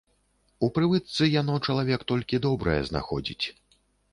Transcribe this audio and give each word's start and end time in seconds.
У 0.67 0.69
прывычцы 0.77 1.27
яно 1.41 1.59
чалавек 1.67 2.07
толькі 2.13 2.41
добрае 2.47 2.81
знаходзіць. 2.89 3.45